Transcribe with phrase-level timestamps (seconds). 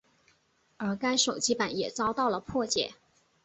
[0.77, 2.93] 而该手机版也遭到了破解。